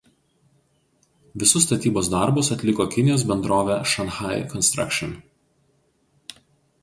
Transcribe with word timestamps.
Visus 1.41 1.65
statybos 1.65 2.09
darbus 2.13 2.49
atliko 2.55 2.87
Kinijos 2.95 3.25
bendrovė 3.33 3.77
„Shanghai 3.91 4.41
Construction“. 4.55 5.15